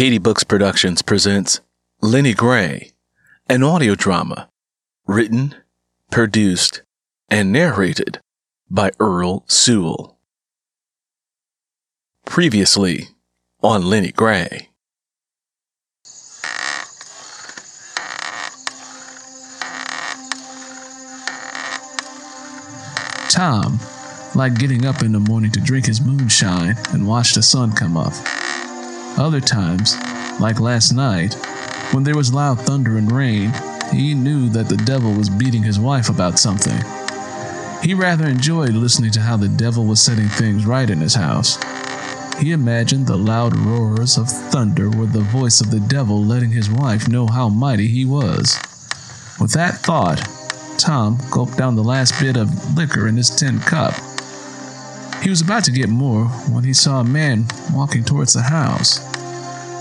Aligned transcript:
Katie 0.00 0.16
Books 0.16 0.44
Productions 0.44 1.02
presents 1.02 1.60
Lennie 2.00 2.32
Gray, 2.32 2.92
an 3.50 3.62
audio 3.62 3.94
drama 3.94 4.48
written, 5.06 5.54
produced, 6.10 6.80
and 7.28 7.52
narrated 7.52 8.18
by 8.70 8.92
Earl 8.98 9.44
Sewell. 9.46 10.16
Previously 12.24 13.08
on 13.62 13.90
Lennie 13.90 14.10
Gray. 14.10 14.70
Tom 23.28 23.78
liked 24.34 24.58
getting 24.58 24.86
up 24.86 25.02
in 25.02 25.12
the 25.12 25.20
morning 25.20 25.52
to 25.52 25.60
drink 25.60 25.84
his 25.84 26.00
moonshine 26.00 26.76
and 26.94 27.06
watch 27.06 27.34
the 27.34 27.42
sun 27.42 27.72
come 27.72 27.98
up. 27.98 28.14
Other 29.20 29.38
times, 29.38 29.94
like 30.40 30.60
last 30.60 30.92
night, 30.92 31.34
when 31.92 32.04
there 32.04 32.16
was 32.16 32.32
loud 32.32 32.58
thunder 32.58 32.96
and 32.96 33.12
rain, 33.12 33.52
he 33.92 34.14
knew 34.14 34.48
that 34.48 34.70
the 34.70 34.78
devil 34.78 35.12
was 35.12 35.28
beating 35.28 35.62
his 35.62 35.78
wife 35.78 36.08
about 36.08 36.38
something. 36.38 36.80
He 37.82 37.92
rather 37.92 38.26
enjoyed 38.26 38.70
listening 38.70 39.10
to 39.10 39.20
how 39.20 39.36
the 39.36 39.48
devil 39.48 39.84
was 39.84 40.00
setting 40.00 40.28
things 40.28 40.64
right 40.64 40.88
in 40.88 41.00
his 41.00 41.16
house. 41.16 41.58
He 42.40 42.52
imagined 42.52 43.06
the 43.06 43.18
loud 43.18 43.54
roars 43.54 44.16
of 44.16 44.30
thunder 44.30 44.88
were 44.88 45.04
the 45.04 45.20
voice 45.20 45.60
of 45.60 45.70
the 45.70 45.80
devil 45.80 46.24
letting 46.24 46.52
his 46.52 46.70
wife 46.70 47.06
know 47.06 47.26
how 47.26 47.50
mighty 47.50 47.88
he 47.88 48.06
was. 48.06 48.58
With 49.38 49.52
that 49.52 49.80
thought, 49.80 50.26
Tom 50.78 51.18
gulped 51.30 51.58
down 51.58 51.76
the 51.76 51.84
last 51.84 52.18
bit 52.18 52.38
of 52.38 52.74
liquor 52.74 53.06
in 53.06 53.18
his 53.18 53.28
tin 53.28 53.60
cup. 53.60 53.92
He 55.22 55.28
was 55.28 55.42
about 55.42 55.64
to 55.64 55.72
get 55.72 55.90
more 55.90 56.24
when 56.24 56.64
he 56.64 56.72
saw 56.72 57.00
a 57.00 57.04
man 57.04 57.44
walking 57.74 58.02
towards 58.02 58.32
the 58.32 58.40
house. 58.40 59.09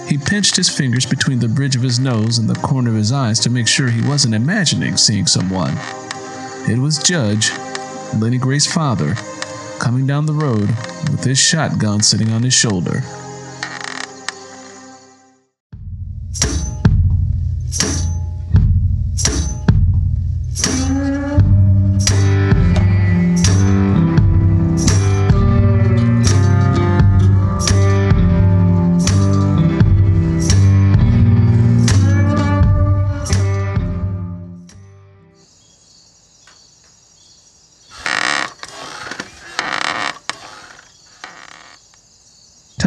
He 0.09 0.17
pinched 0.17 0.55
his 0.55 0.75
fingers 0.75 1.05
between 1.05 1.37
the 1.37 1.47
bridge 1.47 1.75
of 1.75 1.83
his 1.83 1.99
nose 1.99 2.39
and 2.39 2.49
the 2.49 2.59
corner 2.61 2.89
of 2.89 2.95
his 2.95 3.11
eyes 3.11 3.39
to 3.41 3.51
make 3.51 3.67
sure 3.67 3.89
he 3.89 4.07
wasn't 4.09 4.33
imagining 4.33 4.97
seeing 4.97 5.27
someone. 5.27 5.77
It 6.67 6.79
was 6.79 6.97
Judge, 6.97 7.51
Lennie 8.17 8.39
Gray's 8.39 8.65
father, 8.65 9.13
coming 9.77 10.07
down 10.07 10.25
the 10.25 10.33
road 10.33 10.67
with 11.11 11.23
his 11.23 11.37
shotgun 11.37 12.01
sitting 12.01 12.31
on 12.31 12.41
his 12.41 12.55
shoulder. 12.55 13.03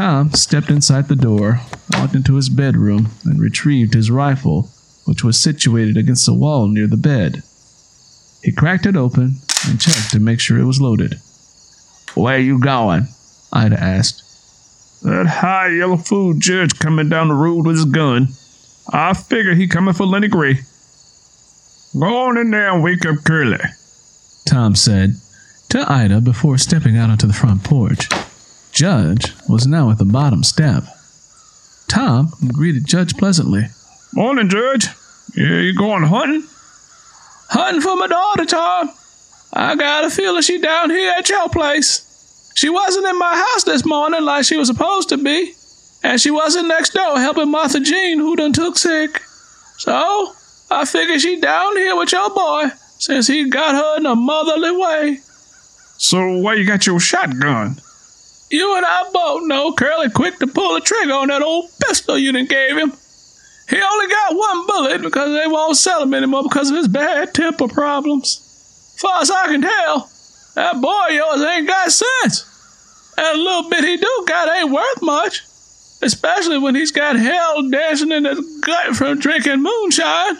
Tom 0.02 0.32
stepped 0.32 0.68
inside 0.68 1.06
the 1.06 1.14
door, 1.14 1.60
walked 1.92 2.16
into 2.16 2.34
his 2.34 2.48
bedroom, 2.48 3.10
and 3.24 3.38
retrieved 3.38 3.94
his 3.94 4.10
rifle, 4.10 4.68
which 5.04 5.22
was 5.22 5.38
situated 5.38 5.96
against 5.96 6.26
the 6.26 6.34
wall 6.34 6.66
near 6.66 6.88
the 6.88 6.96
bed. 6.96 7.44
He 8.42 8.50
cracked 8.50 8.84
it 8.84 8.96
open 8.96 9.36
and 9.64 9.80
checked 9.80 10.10
to 10.10 10.18
make 10.18 10.40
sure 10.40 10.58
it 10.58 10.64
was 10.64 10.80
loaded. 10.80 11.20
Where 12.14 12.40
you 12.40 12.58
going? 12.58 13.06
Ida 13.52 13.80
asked. 13.80 14.24
That 15.04 15.28
high 15.28 15.68
yellow 15.68 15.98
food 15.98 16.40
judge 16.40 16.80
coming 16.80 17.08
down 17.08 17.28
the 17.28 17.34
road 17.34 17.64
with 17.64 17.76
his 17.76 17.84
gun. 17.84 18.26
I 18.92 19.14
figure 19.14 19.54
he 19.54 19.68
coming 19.68 19.94
for 19.94 20.04
Lennie 20.04 20.26
Gray. 20.26 20.62
Go 21.96 22.26
on 22.26 22.38
in 22.38 22.50
there 22.50 22.74
and 22.74 22.82
wake 22.82 23.06
up 23.06 23.22
Curly. 23.22 23.60
Tom 24.46 24.74
said 24.74 25.14
to 25.68 25.88
Ida 25.88 26.22
before 26.22 26.58
stepping 26.58 26.96
out 26.96 27.08
onto 27.08 27.28
the 27.28 27.32
front 27.32 27.62
porch. 27.62 28.08
Judge 28.82 29.32
was 29.48 29.64
now 29.64 29.92
at 29.92 29.98
the 29.98 30.04
bottom 30.04 30.42
step. 30.42 30.82
Tom 31.86 32.32
greeted 32.52 32.84
Judge 32.84 33.16
pleasantly. 33.16 33.66
Morning, 34.12 34.48
Judge. 34.48 34.88
Yeah, 35.36 35.60
you 35.60 35.72
going 35.72 36.02
hunting? 36.02 36.42
Hunting 37.50 37.80
for 37.80 37.94
my 37.94 38.08
daughter, 38.08 38.44
Tom. 38.44 38.90
I 39.52 39.76
got 39.76 40.02
a 40.02 40.10
feeling 40.10 40.42
she 40.42 40.58
down 40.58 40.90
here 40.90 41.14
at 41.16 41.28
your 41.28 41.48
place. 41.48 42.50
She 42.56 42.70
wasn't 42.70 43.06
in 43.06 43.16
my 43.20 43.36
house 43.36 43.62
this 43.62 43.86
morning 43.86 44.24
like 44.24 44.46
she 44.46 44.56
was 44.56 44.66
supposed 44.66 45.10
to 45.10 45.16
be, 45.16 45.54
and 46.02 46.20
she 46.20 46.32
wasn't 46.32 46.66
next 46.66 46.92
door 46.92 47.20
helping 47.20 47.52
Martha 47.52 47.78
Jean, 47.78 48.18
who 48.18 48.34
done 48.34 48.52
took 48.52 48.76
sick. 48.76 49.22
So 49.78 50.32
I 50.72 50.84
figure 50.86 51.20
she 51.20 51.38
down 51.38 51.76
here 51.76 51.94
with 51.94 52.10
your 52.10 52.30
boy 52.30 52.64
since 52.98 53.28
he 53.28 53.48
got 53.48 53.76
her 53.76 53.98
in 53.98 54.06
a 54.06 54.16
motherly 54.16 54.72
way. 54.72 55.18
So 55.98 56.38
why 56.38 56.54
you 56.54 56.66
got 56.66 56.84
your 56.84 56.98
shotgun? 56.98 57.76
You 58.52 58.76
and 58.76 58.84
I 58.84 59.08
both 59.10 59.46
know 59.46 59.72
Curly 59.72 60.10
quick 60.10 60.38
to 60.40 60.46
pull 60.46 60.74
the 60.74 60.82
trigger 60.82 61.14
on 61.14 61.28
that 61.28 61.40
old 61.40 61.70
pistol 61.80 62.18
you 62.18 62.32
done 62.32 62.44
gave 62.44 62.76
him. 62.76 62.92
He 63.70 63.80
only 63.80 64.08
got 64.08 64.36
one 64.36 64.66
bullet 64.66 65.00
because 65.00 65.32
they 65.32 65.46
won't 65.46 65.78
sell 65.78 66.02
him 66.02 66.12
anymore 66.12 66.42
because 66.42 66.68
of 66.68 66.76
his 66.76 66.86
bad 66.86 67.32
temper 67.32 67.66
problems. 67.66 68.94
Far 69.00 69.22
as 69.22 69.30
I 69.30 69.46
can 69.46 69.62
tell, 69.62 70.10
that 70.54 70.82
boy 70.82 71.06
yours 71.12 71.40
ain't 71.40 71.66
got 71.66 71.90
sense. 71.90 73.14
And 73.16 73.26
a 73.26 73.42
little 73.42 73.70
bit 73.70 73.84
he 73.84 73.96
do 73.96 74.24
got 74.28 74.54
ain't 74.54 74.70
worth 74.70 75.00
much. 75.00 75.40
Especially 76.02 76.58
when 76.58 76.74
he's 76.74 76.90
got 76.90 77.16
hell 77.16 77.70
dancing 77.70 78.12
in 78.12 78.26
his 78.26 78.60
gut 78.60 78.94
from 78.94 79.18
drinking 79.18 79.62
moonshine. 79.62 80.36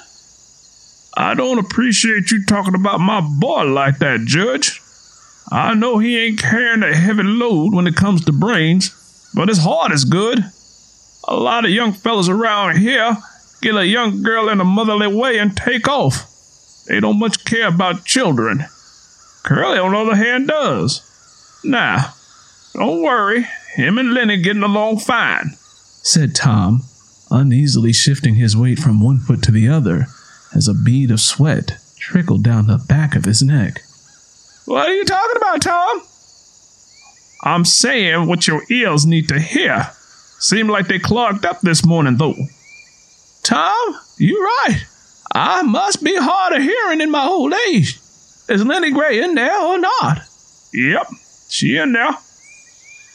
I 1.17 1.33
don't 1.35 1.59
appreciate 1.59 2.31
you 2.31 2.45
talking 2.45 2.75
about 2.75 3.01
my 3.01 3.23
boy 3.23 3.63
like 3.63 4.01
that, 4.01 4.27
Judge. 4.27 4.82
I 5.51 5.75
know 5.75 5.99
he 5.99 6.19
ain't 6.19 6.39
carrying 6.39 6.83
a 6.83 6.95
heavy 6.95 7.23
load 7.23 7.75
when 7.75 7.87
it 7.87 7.97
comes 7.97 8.25
to 8.25 8.33
brains, 8.33 8.91
but 9.35 9.49
his 9.49 9.59
heart 9.59 9.93
is 9.93 10.05
good. 10.05 10.45
A 11.29 11.37
lot 11.37 11.65
of 11.65 11.71
young 11.71 11.93
fellas 11.93 12.29
around 12.29 12.79
here 12.79 13.17
get 13.61 13.75
a 13.75 13.87
young 13.87 14.23
girl 14.23 14.49
in 14.49 14.61
a 14.61 14.65
motherly 14.65 15.07
way 15.07 15.39
and 15.39 15.57
take 15.57 15.89
off. 15.89 16.29
They 16.89 17.01
don't 17.01 17.19
much 17.19 17.45
care 17.45 17.69
about 17.69 18.05
children. 18.05 18.65
Curly, 19.45 19.79
on 19.79 19.93
the 19.93 19.99
other 19.99 20.15
hand, 20.17 20.49
does. 20.49 21.61
Now, 21.65 22.15
don't 22.75 23.03
worry, 23.03 23.47
him 23.75 23.99
and 23.99 24.15
Lennie 24.15 24.43
getting 24.43 24.63
along 24.63 24.99
fine, 24.99 25.51
said 26.03 26.35
Tom, 26.35 26.83
uneasily 27.31 27.93
shifting 27.93 28.35
his 28.35 28.57
weight 28.57 28.79
from 28.79 29.01
one 29.01 29.19
foot 29.19 29.43
to 29.43 29.53
the 29.53 29.69
other 29.69 30.07
as 30.55 30.69
a 30.69 30.75
bead 30.75 31.11
of 31.11 31.21
sweat 31.21 31.79
trickled 31.99 32.43
down 32.43 32.67
the 32.67 32.85
back 32.89 33.15
of 33.15 33.25
his 33.25 33.43
neck. 33.43 33.83
What 34.65 34.89
are 34.89 34.95
you 34.95 35.05
talking 35.05 35.37
about, 35.37 35.63
Tom? 35.63 36.03
I'm 37.45 37.65
saying 37.65 38.27
what 38.27 38.47
your 38.47 38.63
ears 38.71 39.05
need 39.05 39.29
to 39.29 39.41
hear. 39.41 39.89
Seem 40.39 40.69
like 40.69 40.87
they 40.87 40.99
clogged 40.99 41.45
up 41.45 41.61
this 41.61 41.85
morning, 41.85 42.17
though. 42.17 42.35
Tom, 43.43 43.95
you're 44.19 44.43
right. 44.43 44.85
I 45.35 45.63
must 45.63 46.05
be 46.05 46.17
hard 46.17 46.55
of 46.55 46.63
hearing 46.63 47.01
in 47.01 47.11
my 47.11 47.27
old 47.27 47.55
age. 47.69 47.99
Is 48.49 48.65
Lennie 48.65 48.93
Gray 48.93 49.23
in 49.23 49.35
there 49.35 49.61
or 49.61 49.79
not? 49.79 50.21
Yep, 50.73 51.09
she 51.49 51.77
in 51.77 51.93
there. 51.93 52.13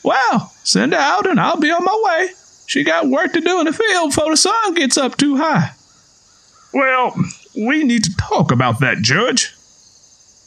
Well, 0.03 0.52
send 0.63 0.94
her 0.94 1.00
out 1.00 1.28
and 1.28 1.40
I'll 1.40 1.59
be 1.59 1.72
on 1.72 1.84
my 1.84 2.02
way. 2.03 2.30
She 2.66 2.84
got 2.84 3.07
work 3.07 3.34
to 3.34 3.41
do 3.41 3.59
in 3.59 3.66
the 3.66 3.74
field 3.74 4.09
before 4.09 4.31
the 4.31 4.38
sun 4.38 4.74
gets 4.74 4.97
up 4.97 5.16
too 5.16 5.38
high. 5.38 5.72
Well, 6.74 7.16
we 7.56 7.84
need 7.84 8.03
to 8.03 8.16
talk 8.18 8.52
about 8.52 8.80
that, 8.81 8.97
Judge. 9.00 9.56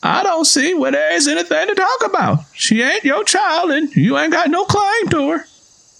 I 0.03 0.22
don't 0.22 0.47
see 0.47 0.72
where 0.72 0.93
there 0.93 1.12
is 1.12 1.28
anything 1.28 1.66
to 1.69 1.75
talk 1.75 2.06
about. 2.06 2.41
She 2.55 2.83
ain't 2.83 3.05
your 3.05 3.25
child 3.25 3.71
and 3.71 3.94
you 3.94 4.16
ain't 4.19 4.33
got 4.33 4.50
no 4.50 4.65
claim 4.65 5.09
to 5.09 5.31
her. 5.31 5.44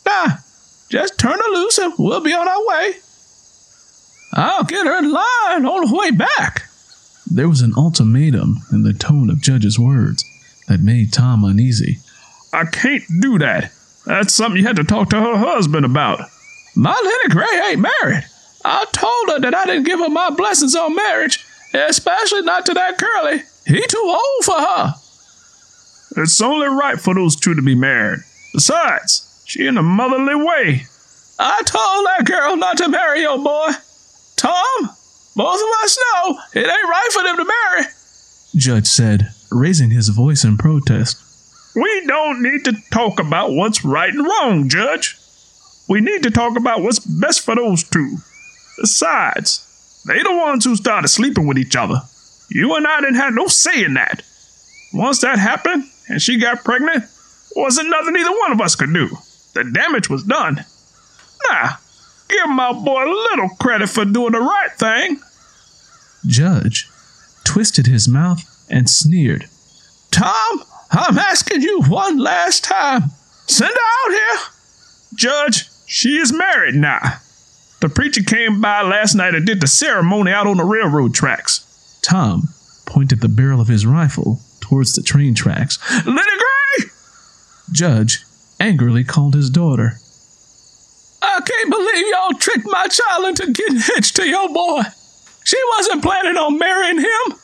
Nah, 0.07 0.37
just 0.89 1.19
turn 1.19 1.39
her 1.39 1.51
loose 1.51 1.79
and 1.79 1.93
we'll 1.99 2.21
be 2.21 2.33
on 2.33 2.49
our 2.49 2.67
way. 2.67 2.95
I'll 4.33 4.65
get 4.65 4.87
her 4.87 4.99
in 4.99 5.13
line 5.13 5.67
on 5.67 5.87
the 5.87 5.95
way 5.95 6.11
back. 6.11 6.63
There 7.31 7.49
was 7.49 7.61
an 7.61 7.75
ultimatum 7.77 8.61
in 8.73 8.83
the 8.83 8.93
tone 8.93 9.29
of 9.29 9.41
Judge's 9.43 9.79
words 9.79 10.25
that 10.69 10.81
made 10.81 11.13
Tom 11.13 11.45
uneasy. 11.45 11.99
I 12.53 12.65
can't 12.65 13.05
do 13.21 13.39
that. 13.39 13.73
That's 14.07 14.35
something 14.35 14.61
you 14.61 14.67
had 14.67 14.77
to 14.77 14.85
talk 14.85 15.11
to 15.11 15.21
her 15.21 15.37
husband 15.37 15.85
about. 15.85 16.21
My 16.75 16.93
Lennie 16.93 17.35
Gray 17.35 17.71
ain't 17.71 17.81
married. 17.81 18.25
I 18.65 18.85
told 18.93 19.29
her 19.31 19.41
that 19.41 19.55
I 19.55 19.65
didn't 19.67 19.85
give 19.85 20.01
her 20.01 20.09
my 20.09 20.31
blessings 20.31 20.75
on 20.75 20.95
marriage, 20.95 21.45
especially 21.75 22.43
not 22.43 22.67
to 22.67 22.75
that 22.75 22.99
Curly. 22.99 23.43
He 23.71 23.87
too 23.87 24.03
old 24.05 24.45
for 24.45 24.59
her. 24.59 24.95
It's 26.17 26.43
only 26.43 26.67
right 26.67 26.99
for 26.99 27.15
those 27.15 27.37
two 27.37 27.55
to 27.55 27.63
be 27.63 27.77
married. 27.77 28.19
Besides, 28.53 29.45
she 29.47 29.65
in 29.65 29.79
a 29.79 29.83
motherly 29.83 30.35
way. 30.35 30.87
I 31.39 31.63
told 31.65 32.07
that 32.07 32.25
girl 32.25 32.57
not 32.57 32.79
to 32.79 32.89
marry 32.89 33.21
your 33.21 33.39
boy. 33.39 33.71
Tom, 34.35 34.91
both 35.37 35.61
of 35.61 35.85
us 35.85 35.99
know 35.99 36.39
it 36.53 36.67
ain't 36.67 36.67
right 36.67 37.09
for 37.13 37.23
them 37.23 37.37
to 37.37 37.45
marry. 37.45 37.87
Judge 38.57 38.89
said, 38.89 39.29
raising 39.53 39.91
his 39.91 40.09
voice 40.09 40.43
in 40.43 40.57
protest. 40.57 41.17
We 41.77 42.07
don't 42.09 42.43
need 42.43 42.65
to 42.65 42.75
talk 42.91 43.21
about 43.21 43.53
what's 43.53 43.85
right 43.85 44.13
and 44.13 44.27
wrong, 44.27 44.69
Judge. 44.69 45.17
We 45.89 46.01
need 46.01 46.25
to 46.25 46.33
talk 46.33 46.57
about 46.57 46.83
what's 46.83 46.99
best 46.99 47.43
for 47.43 47.55
those 47.55 47.85
two. 47.85 48.17
Besides, 48.81 50.03
they 50.07 50.21
the 50.25 50.35
ones 50.35 50.65
who 50.65 50.75
started 50.75 51.07
sleeping 51.07 51.47
with 51.47 51.59
each 51.59 51.77
other. 51.77 52.03
You 52.51 52.75
and 52.75 52.87
I 52.87 53.01
didn't 53.01 53.17
have 53.17 53.33
no 53.33 53.47
say 53.47 53.85
in 53.85 53.95
that. 53.95 54.23
Once 54.93 55.21
that 55.21 55.39
happened 55.39 55.85
and 56.09 56.21
she 56.21 56.39
got 56.39 56.65
pregnant, 56.65 57.05
wasn't 57.55 57.91
nothing 57.91 58.17
either 58.17 58.31
one 58.31 58.53
of 58.53 58.61
us 58.61 58.75
could 58.75 58.93
do. 58.93 59.09
The 59.55 59.65
damage 59.65 60.11
was 60.11 60.25
done. 60.25 60.65
Nah, 61.49 61.71
give 62.29 62.49
my 62.49 62.73
boy 62.73 63.05
a 63.05 63.11
little 63.31 63.49
credit 63.61 63.89
for 63.89 64.05
doing 64.05 64.33
the 64.33 64.41
right 64.41 64.73
thing. 64.73 65.21
Judge 66.27 66.89
twisted 67.45 67.87
his 67.87 68.09
mouth 68.09 68.45
and 68.69 68.91
sneered. 68.91 69.47
Tom, 70.11 70.63
I'm 70.91 71.19
asking 71.19 71.63
you 71.63 71.83
one 71.83 72.19
last 72.19 72.65
time. 72.65 73.11
Send 73.47 73.73
her 73.73 74.09
out 74.09 74.11
here. 74.11 74.39
Judge, 75.15 75.69
she 75.87 76.17
is 76.19 76.33
married 76.33 76.75
now. 76.75 77.01
The 77.81 77.89
preacher 77.89 78.23
came 78.23 78.61
by 78.61 78.83
last 78.83 79.15
night 79.15 79.35
and 79.35 79.47
did 79.47 79.61
the 79.61 79.67
ceremony 79.67 80.33
out 80.33 80.47
on 80.47 80.59
the 80.59 80.65
railroad 80.65 81.15
tracks. 81.15 81.67
Tom 82.03 82.49
pointed 82.87 83.21
the 83.21 83.29
barrel 83.29 83.61
of 83.61 83.69
his 83.69 83.87
rifle 83.87 84.41
towards 84.61 84.95
the 84.95 85.03
train 85.03 85.35
tracks. 85.35 85.79
Lennie 86.07 86.17
Gray! 86.17 86.91
Judge 87.73 88.25
angrily 88.59 89.05
called 89.05 89.35
his 89.35 89.51
daughter. 89.51 89.95
I 91.23 91.41
can't 91.45 91.71
believe 91.71 92.07
y'all 92.09 92.39
tricked 92.39 92.67
my 92.67 92.87
child 92.89 93.27
into 93.27 93.53
getting 93.53 93.81
hitched 93.81 94.17
to 94.17 94.27
your 94.27 94.49
boy. 94.53 94.83
She 95.45 95.59
wasn't 95.77 96.03
planning 96.03 96.37
on 96.37 96.59
marrying 96.59 96.99
him. 96.99 97.39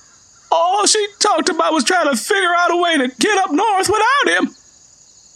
All 0.50 0.86
she 0.86 1.06
talked 1.18 1.48
about 1.48 1.72
was 1.72 1.84
trying 1.84 2.10
to 2.10 2.16
figure 2.16 2.54
out 2.56 2.72
a 2.72 2.76
way 2.76 2.98
to 2.98 3.08
get 3.18 3.38
up 3.38 3.50
north 3.50 3.88
without 3.88 4.38
him. 4.38 4.54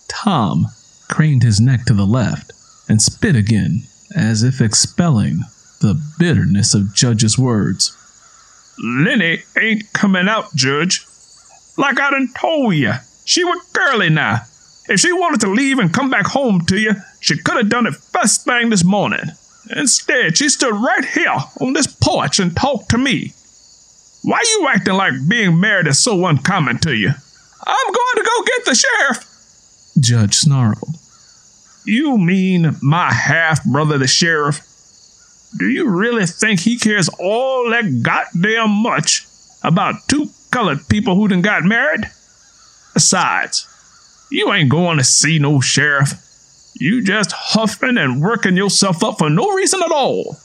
Tom 0.08 0.66
craned 1.08 1.42
his 1.42 1.60
neck 1.60 1.84
to 1.86 1.94
the 1.94 2.06
left 2.06 2.52
and 2.88 3.00
spit 3.02 3.36
again, 3.36 3.82
as 4.14 4.42
if 4.42 4.60
expelling 4.60 5.40
the 5.80 6.00
bitterness 6.18 6.74
of 6.74 6.94
Judge's 6.94 7.38
words. 7.38 7.96
Lennie 8.82 9.42
ain't 9.60 9.92
coming 9.92 10.28
out, 10.28 10.54
Judge. 10.54 11.06
Like 11.76 12.00
I 12.00 12.10
done 12.10 12.28
told 12.36 12.74
you, 12.74 12.92
she 13.24 13.44
was 13.44 13.64
girly 13.72 14.08
now. 14.08 14.40
If 14.88 15.00
she 15.00 15.12
wanted 15.12 15.40
to 15.42 15.52
leave 15.52 15.78
and 15.78 15.92
come 15.92 16.10
back 16.10 16.26
home 16.26 16.62
to 16.66 16.78
you, 16.78 16.94
she 17.20 17.36
could 17.36 17.56
have 17.56 17.68
done 17.68 17.86
it 17.86 17.94
first 17.94 18.44
thing 18.44 18.70
this 18.70 18.84
morning. 18.84 19.20
Instead, 19.76 20.36
she 20.36 20.48
stood 20.48 20.74
right 20.74 21.04
here 21.04 21.36
on 21.60 21.74
this 21.74 21.86
porch 21.86 22.40
and 22.40 22.56
talked 22.56 22.90
to 22.90 22.98
me. 22.98 23.32
Why 24.22 24.40
you 24.42 24.68
acting 24.68 24.94
like 24.94 25.28
being 25.28 25.60
married 25.60 25.86
is 25.86 25.98
so 25.98 26.26
uncommon 26.26 26.78
to 26.78 26.94
you? 26.94 27.10
I'm 27.66 27.92
going 27.92 28.16
to 28.16 28.22
go 28.22 28.42
get 28.44 28.64
the 28.64 28.74
sheriff. 28.74 29.92
Judge 30.00 30.34
snarled. 30.34 30.96
You 31.84 32.18
mean 32.18 32.76
my 32.82 33.12
half 33.12 33.64
brother, 33.64 33.98
the 33.98 34.08
sheriff? 34.08 34.60
Do 35.58 35.66
you 35.66 35.88
really 35.88 36.26
think 36.26 36.60
he 36.60 36.78
cares 36.78 37.08
all 37.18 37.70
that 37.70 38.02
goddamn 38.02 38.70
much 38.70 39.26
about 39.62 40.08
two 40.08 40.28
colored 40.50 40.88
people 40.88 41.14
who 41.16 41.28
done 41.28 41.42
got 41.42 41.64
married? 41.64 42.10
Besides, 42.94 43.66
you 44.30 44.52
ain't 44.52 44.70
going 44.70 44.98
to 44.98 45.04
see 45.04 45.38
no 45.38 45.60
sheriff. 45.60 46.14
You 46.74 47.02
just 47.02 47.32
huffing 47.32 47.98
and 47.98 48.22
working 48.22 48.56
yourself 48.56 49.02
up 49.02 49.18
for 49.18 49.28
no 49.28 49.50
reason 49.52 49.82
at 49.82 49.90
all. 49.90 50.36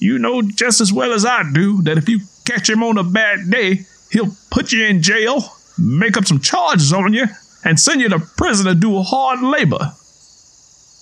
You 0.00 0.18
know 0.18 0.42
just 0.42 0.80
as 0.80 0.92
well 0.92 1.12
as 1.12 1.24
I 1.24 1.44
do 1.52 1.82
that 1.82 1.98
if 1.98 2.08
you 2.08 2.20
catch 2.44 2.68
him 2.68 2.82
on 2.82 2.98
a 2.98 3.04
bad 3.04 3.50
day, 3.50 3.86
he'll 4.10 4.34
put 4.50 4.72
you 4.72 4.84
in 4.84 5.02
jail, 5.02 5.56
make 5.78 6.16
up 6.16 6.24
some 6.24 6.40
charges 6.40 6.92
on 6.92 7.12
you, 7.12 7.26
and 7.64 7.78
send 7.78 8.00
you 8.00 8.08
to 8.08 8.18
prison 8.18 8.66
to 8.66 8.74
do 8.74 9.00
hard 9.02 9.42
labor. 9.42 9.94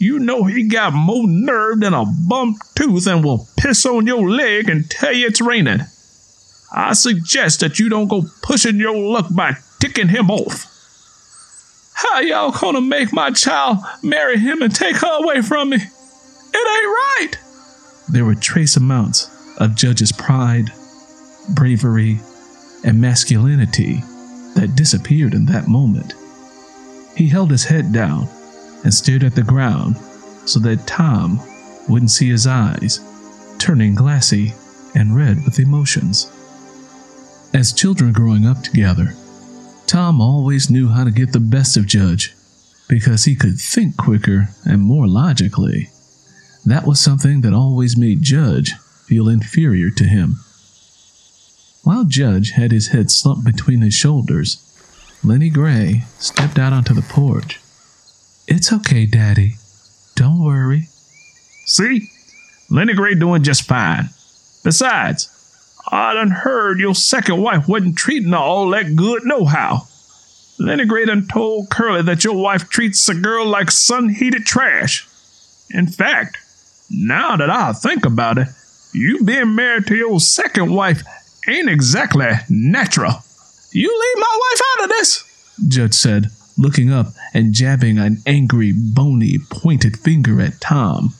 You 0.03 0.19
know 0.19 0.43
he 0.43 0.65
got 0.65 0.93
more 0.93 1.29
nerve 1.29 1.79
than 1.79 1.95
a 1.95 2.05
bum 2.05 2.57
tooth 2.75 3.07
and 3.07 3.23
will 3.23 3.47
piss 3.57 3.87
on 3.87 4.05
your 4.05 4.29
leg 4.29 4.69
and 4.69 4.91
tell 4.91 5.13
you 5.13 5.29
it's 5.29 5.41
raining. 5.41 5.79
I 6.73 6.95
suggest 6.95 7.61
that 7.61 7.79
you 7.79 7.89
don't 7.89 8.09
go 8.09 8.25
pushing 8.43 8.81
your 8.81 8.97
luck 8.97 9.33
by 9.33 9.53
ticking 9.79 10.09
him 10.09 10.29
off. 10.29 10.67
How 11.95 12.19
y'all 12.19 12.51
gonna 12.51 12.81
make 12.81 13.13
my 13.13 13.31
child 13.31 13.79
marry 14.03 14.39
him 14.39 14.61
and 14.61 14.75
take 14.75 14.97
her 14.97 15.23
away 15.23 15.41
from 15.41 15.71
me? 15.71 15.77
It 15.77 15.83
ain't 15.83 16.57
right. 16.57 17.31
There 18.09 18.25
were 18.25 18.35
trace 18.35 18.77
amounts 18.77 19.31
of 19.59 19.77
Judge's 19.77 20.11
pride, 20.11 20.73
bravery, 21.51 22.19
and 22.85 23.01
masculinity 23.01 24.01
that 24.57 24.75
disappeared 24.75 25.33
in 25.33 25.47
that 25.47 25.69
moment. 25.69 26.15
He 27.17 27.29
held 27.29 27.53
his 27.53 27.63
head 27.63 27.93
down 27.93 28.27
and 28.84 28.93
stared 28.93 29.23
at 29.23 29.34
the 29.34 29.43
ground 29.43 29.96
so 30.44 30.58
that 30.61 30.87
Tom 30.87 31.40
wouldn't 31.88 32.11
see 32.11 32.29
his 32.29 32.46
eyes, 32.46 33.00
turning 33.58 33.94
glassy 33.94 34.52
and 34.94 35.17
red 35.17 35.44
with 35.44 35.58
emotions. 35.58 36.31
As 37.55 37.73
children 37.73 38.12
growing 38.12 38.46
up 38.46 38.62
together, 38.62 39.14
Tom 39.87 40.20
always 40.20 40.70
knew 40.70 40.88
how 40.88 41.05
to 41.05 41.11
get 41.11 41.32
the 41.32 41.40
best 41.40 41.76
of 41.76 41.87
Judge 41.87 42.34
because 42.88 43.25
he 43.25 43.34
could 43.34 43.58
think 43.58 43.96
quicker 43.96 44.49
and 44.64 44.81
more 44.81 45.06
logically. 45.06 45.90
That 46.64 46.87
was 46.87 47.00
something 47.00 47.40
that 47.40 47.52
always 47.52 47.96
made 47.96 48.23
Judge 48.23 48.75
feel 49.06 49.29
inferior 49.29 49.90
to 49.90 50.05
him. 50.05 50.37
While 51.84 52.05
Judge 52.05 52.52
had 52.52 52.70
his 52.70 52.88
head 52.88 53.11
slumped 53.11 53.44
between 53.44 53.81
his 53.81 53.94
shoulders, 53.94 54.58
Lennie 55.25 55.50
Gray 55.50 56.05
stepped 56.19 56.58
out 56.58 56.73
onto 56.73 56.94
the 56.94 57.02
porch. 57.02 57.61
It's 58.49 58.73
okay, 58.73 59.06
Daddy. 59.06 59.55
Don't 60.15 60.43
worry. 60.43 60.89
See? 61.67 62.11
Lennie 62.71 62.94
Gray 62.94 63.15
doing 63.15 63.43
just 63.43 63.62
fine. 63.62 64.09
Besides, 64.65 65.29
I 65.91 66.15
done 66.15 66.31
heard 66.31 66.79
your 66.79 66.94
second 66.94 67.41
wife 67.43 67.69
wasn't 67.69 67.97
treating 67.97 68.35
all 68.35 68.69
that 68.71 68.97
good 68.97 69.23
no 69.25 69.44
how. 69.44 69.89
Lennie 70.59 70.87
Gray 70.87 71.06
done 71.06 71.27
told 71.27 71.71
Curly 71.71 72.03
that 72.03 72.25
your 72.25 72.37
wife 72.37 72.69
treats 72.69 73.09
a 73.09 73.15
girl 73.15 73.47
like 73.47 73.71
sun-heated 73.71 74.44
trash. 74.44 75.09
In 75.71 75.87
fact, 75.87 76.39
now 76.91 77.37
that 77.37 77.50
I 77.50 77.73
think 77.73 78.05
about 78.05 78.39
it, 78.39 78.49
you 78.93 79.25
being 79.25 79.55
married 79.55 79.87
to 79.87 79.97
your 79.97 80.21
second 80.21 80.73
wife 80.73 81.03
ain't 81.49 81.69
exactly 81.69 82.27
natural. 82.49 83.12
You 83.73 83.89
leave 83.89 84.21
my 84.21 84.39
wife 84.41 84.61
out 84.79 84.85
of 84.85 84.91
this, 84.91 85.56
Judge 85.69 85.94
said, 85.94 86.31
looking 86.57 86.91
up 86.93 87.09
and 87.35 87.55
jabbing 87.55 87.99
an 87.99 88.19
angry, 88.27 88.73
bony, 88.73 89.39
pointed 89.51 89.99
finger 89.99 90.41
at 90.41 90.61
Tom. 90.61 91.15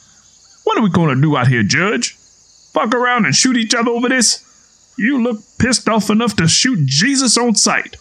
What 0.63 0.77
are 0.77 0.83
we 0.83 0.89
going 0.89 1.15
to 1.15 1.21
do 1.21 1.35
out 1.35 1.47
here, 1.47 1.63
Judge? 1.63 2.15
Fuck 2.73 2.93
around 2.93 3.25
and 3.25 3.35
shoot 3.35 3.57
each 3.57 3.75
other 3.75 3.91
over 3.91 4.09
this? 4.09 4.43
You 4.97 5.21
look 5.21 5.39
pissed 5.59 5.89
off 5.89 6.09
enough 6.09 6.35
to 6.37 6.47
shoot 6.47 6.85
Jesus 6.85 7.37
on 7.37 7.55
sight. 7.55 7.97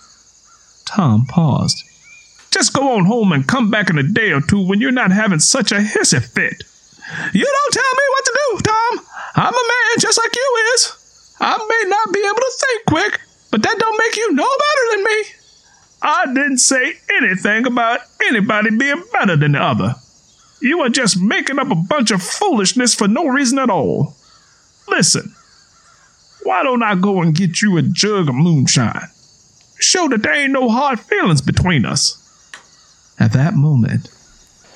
Tom 0.85 1.27
paused. 1.27 1.83
Just 2.51 2.75
go 2.75 2.97
on 2.97 3.07
home 3.07 3.33
and 3.33 3.47
come 3.47 3.71
back 3.71 3.89
in 3.89 3.99
a 3.99 4.03
day 4.03 4.31
or 4.31 4.41
two 4.41 4.67
when 4.67 4.81
you're 4.81 4.93
not 4.93 5.11
having 5.11 5.39
such 5.39 5.73
a 5.73 5.77
hissy 5.77 6.23
fit. 6.23 6.65
You 7.33 7.45
don't 7.45 7.73
tell 7.73 7.95
me 7.95 8.05
what 8.11 8.25
to 8.25 8.39
do, 8.39 8.59
Tom. 8.63 9.07
I'm 9.37 9.55
a 9.55 9.69
man 9.69 9.99
just 9.99 10.19
like 10.19 10.35
you 10.35 10.73
is. 10.75 11.37
I 11.41 11.57
may 11.57 11.89
not 11.89 12.13
be 12.13 12.21
able 12.21 12.37
to 12.37 12.53
think 12.59 12.85
quick, 12.87 13.21
but 13.51 13.63
that 13.63 13.79
don't 13.79 13.99
make 13.99 14.17
you 14.17 14.33
no 14.33 14.45
better 14.45 14.97
than 14.97 15.05
me. 15.05 15.25
I 16.05 16.27
didn't 16.27 16.59
say 16.59 16.95
anything 17.19 17.65
about 17.65 18.01
anybody 18.29 18.77
being 18.77 19.03
better 19.13 19.37
than 19.37 19.53
the 19.53 19.63
other. 19.63 19.95
You 20.61 20.81
are 20.81 20.89
just 20.89 21.21
making 21.21 21.61
up 21.61 21.71
a 21.71 21.77
bunch 21.77 22.11
of 22.11 22.23
foolishness 22.23 22.95
for 22.95 23.07
no 23.07 23.27
reason 23.27 23.59
at 23.59 23.71
all. 23.71 24.15
Listen, 24.89 25.33
why 26.43 26.65
don't 26.65 26.83
I 26.83 26.97
go 26.97 27.23
and 27.23 27.35
get 27.35 27.63
you 27.63 27.77
a 27.77 27.83
jug 27.83 28.29
of 28.29 28.35
moonshine? 28.35 29.09
Show 29.79 30.09
that 30.09 30.23
there 30.23 30.35
ain't 30.35 30.53
no 30.53 30.69
hard 30.69 30.99
feelings 30.99 31.41
between 31.41 31.87
us. 31.87 32.19
At 33.19 33.33
that 33.33 33.55
moment, 33.55 34.09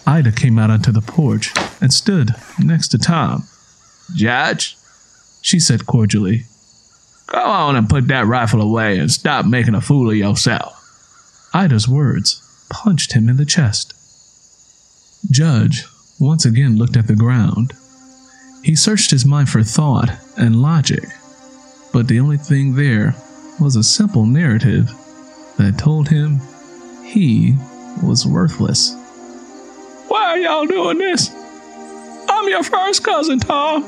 Ida 0.07 0.31
came 0.31 0.59
out 0.59 0.71
onto 0.71 0.93
the 0.93 1.01
porch 1.01 1.53
and 1.81 1.93
stood 1.93 2.31
next 2.63 2.89
to 2.89 2.99
Tom. 2.99 3.43
Judge, 4.15 4.77
she 5.43 5.59
said 5.59 5.87
cordially, 5.87 6.45
go 7.27 7.39
on 7.39 7.75
and 7.75 7.89
put 7.89 8.07
that 8.09 8.27
rifle 8.27 8.61
away 8.61 8.99
and 8.99 9.11
stop 9.11 9.45
making 9.45 9.75
a 9.75 9.81
fool 9.81 10.11
of 10.11 10.17
yourself. 10.17 10.76
Ida's 11.55 11.89
words 11.89 12.43
punched 12.69 13.13
him 13.13 13.29
in 13.29 13.37
the 13.37 13.47
chest. 13.47 13.95
Judge 15.31 15.85
once 16.19 16.45
again 16.45 16.77
looked 16.77 16.97
at 16.97 17.07
the 17.07 17.17
ground. 17.17 17.73
He 18.63 18.75
searched 18.75 19.11
his 19.11 19.25
mind 19.25 19.49
for 19.49 19.63
thought 19.63 20.11
and 20.37 20.61
logic, 20.63 21.05
but 21.93 22.09
the 22.09 22.21
only 22.21 22.37
thing 22.37 22.75
there 22.75 23.15
was 23.61 23.77
a 23.77 23.83
simple 23.83 24.27
narrative 24.27 24.91
that 25.57 25.79
told 25.79 26.09
him 26.09 26.41
he 27.05 27.57
was 28.03 28.27
worthless. 28.27 28.95
Why 30.09 30.25
are 30.33 30.39
y'all 30.39 30.67
doing 30.67 30.99
this? 30.99 31.31
I'm 32.29 32.49
your 32.49 32.63
first 32.63 33.03
cousin, 33.03 33.39
Tom, 33.39 33.85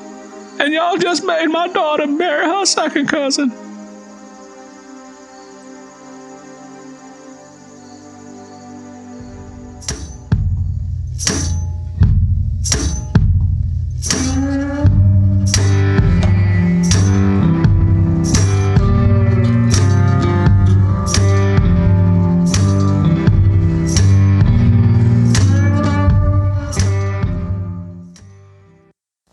and 0.60 0.72
y'all 0.72 0.96
just 0.96 1.24
made 1.24 1.46
my 1.48 1.68
daughter 1.68 2.06
marry 2.06 2.46
her 2.46 2.64
second 2.64 3.08
cousin. 3.08 3.52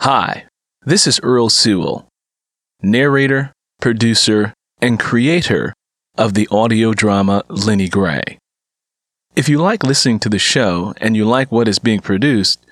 Hi, 0.06 0.46
this 0.84 1.08
is 1.08 1.20
Earl 1.24 1.50
Sewell, 1.50 2.08
narrator, 2.80 3.54
producer, 3.82 4.54
and 4.80 5.00
creator 5.00 5.74
of 6.16 6.36
the 6.36 6.48
audio 6.52 6.94
drama 6.94 7.44
Lennie 7.50 7.90
Gray. 7.90 8.38
If 9.36 9.50
you 9.50 9.58
like 9.58 9.82
listening 9.84 10.20
to 10.20 10.30
the 10.30 10.38
show 10.38 10.94
and 10.98 11.18
you 11.18 11.26
like 11.26 11.52
what 11.52 11.68
is 11.68 11.80
being 11.80 12.02
produced, 12.02 12.64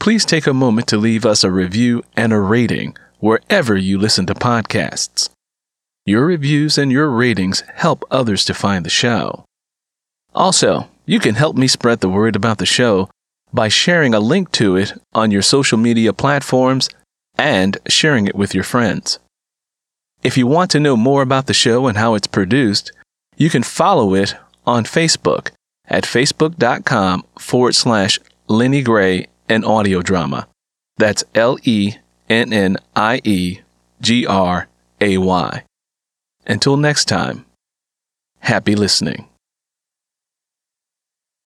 please 0.00 0.24
take 0.24 0.48
a 0.48 0.52
moment 0.52 0.88
to 0.88 0.96
leave 0.96 1.24
us 1.24 1.44
a 1.44 1.52
review 1.52 2.02
and 2.16 2.32
a 2.32 2.40
rating 2.40 2.96
wherever 3.20 3.76
you 3.76 3.96
listen 3.96 4.26
to 4.26 4.34
podcasts. 4.34 5.28
Your 6.04 6.26
reviews 6.26 6.78
and 6.78 6.90
your 6.90 7.08
ratings 7.10 7.60
help 7.74 8.04
others 8.10 8.44
to 8.46 8.54
find 8.54 8.84
the 8.84 8.90
show. 8.90 9.44
Also, 10.34 10.88
you 11.06 11.20
can 11.20 11.36
help 11.36 11.54
me 11.54 11.68
spread 11.68 12.00
the 12.00 12.08
word 12.08 12.34
about 12.34 12.58
the 12.58 12.66
show 12.66 13.08
by 13.52 13.68
sharing 13.68 14.14
a 14.14 14.20
link 14.20 14.50
to 14.52 14.76
it 14.76 14.92
on 15.12 15.30
your 15.30 15.42
social 15.42 15.78
media 15.78 16.12
platforms 16.12 16.88
and 17.36 17.78
sharing 17.88 18.26
it 18.26 18.34
with 18.34 18.54
your 18.54 18.64
friends. 18.64 19.18
If 20.22 20.36
you 20.36 20.46
want 20.46 20.70
to 20.70 20.80
know 20.80 20.96
more 20.96 21.22
about 21.22 21.46
the 21.46 21.54
show 21.54 21.86
and 21.86 21.98
how 21.98 22.14
it's 22.14 22.26
produced, 22.26 22.92
you 23.36 23.50
can 23.50 23.62
follow 23.62 24.14
it 24.14 24.36
on 24.66 24.84
Facebook 24.84 25.50
at 25.86 26.04
facebook.com 26.04 27.24
forward 27.38 27.74
slash 27.74 28.18
Lennie 28.46 28.82
Gray 28.82 29.26
and 29.48 29.64
audio 29.64 30.00
drama. 30.00 30.46
That's 30.96 31.24
L 31.34 31.58
E 31.64 31.94
N 32.28 32.52
N 32.52 32.76
I 32.94 33.20
E 33.24 33.60
G 34.00 34.26
R 34.26 34.68
A 35.00 35.18
Y. 35.18 35.64
Until 36.46 36.76
next 36.76 37.06
time, 37.06 37.44
happy 38.40 38.74
listening. 38.74 39.28